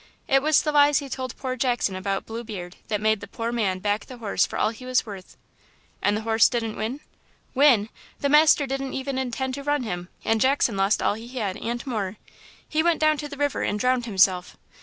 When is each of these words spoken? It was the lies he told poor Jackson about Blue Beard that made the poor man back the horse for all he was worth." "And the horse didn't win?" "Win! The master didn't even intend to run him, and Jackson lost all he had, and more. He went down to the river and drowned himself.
It 0.27 0.41
was 0.41 0.63
the 0.63 0.71
lies 0.71 0.97
he 0.97 1.09
told 1.09 1.37
poor 1.37 1.55
Jackson 1.55 1.95
about 1.95 2.25
Blue 2.25 2.43
Beard 2.43 2.75
that 2.87 2.99
made 2.99 3.19
the 3.19 3.27
poor 3.27 3.51
man 3.51 3.77
back 3.77 4.07
the 4.07 4.17
horse 4.17 4.47
for 4.47 4.57
all 4.57 4.71
he 4.71 4.83
was 4.83 5.05
worth." 5.05 5.37
"And 6.01 6.17
the 6.17 6.21
horse 6.21 6.49
didn't 6.49 6.75
win?" 6.75 7.01
"Win! 7.53 7.87
The 8.19 8.27
master 8.27 8.65
didn't 8.65 8.95
even 8.95 9.19
intend 9.19 9.53
to 9.53 9.63
run 9.63 9.83
him, 9.83 10.09
and 10.25 10.41
Jackson 10.41 10.75
lost 10.75 11.03
all 11.03 11.13
he 11.13 11.27
had, 11.27 11.55
and 11.55 11.85
more. 11.85 12.17
He 12.67 12.81
went 12.81 12.99
down 12.99 13.17
to 13.17 13.29
the 13.29 13.37
river 13.37 13.61
and 13.61 13.79
drowned 13.79 14.07
himself. 14.07 14.57